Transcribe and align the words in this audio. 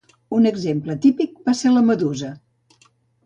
Un 0.35 0.45
exemple 0.51 0.95
típic 1.03 1.37
va 1.49 1.55
ser 1.59 1.73
la 1.75 1.85
medusa. 1.91 2.31